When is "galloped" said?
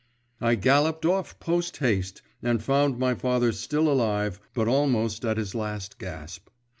0.55-1.05